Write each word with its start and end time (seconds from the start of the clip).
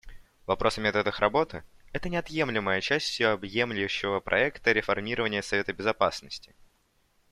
Вопрос 0.47 0.79
о 0.79 0.81
методах 0.81 1.19
работы— 1.19 1.63
это 1.93 2.09
неотъемлемая 2.09 2.81
часть 2.81 3.05
всеобъемлющего 3.05 4.19
проекта 4.19 4.71
реформирования 4.71 5.43
Совета 5.43 5.73
Безопасности. 5.73 6.55